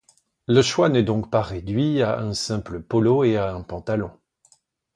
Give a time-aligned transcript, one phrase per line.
[0.47, 4.09] Le choix n'est donc pas réduit à un simple polo et à un pantalon.